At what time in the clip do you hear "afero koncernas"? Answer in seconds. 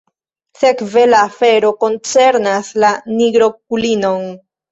1.25-2.71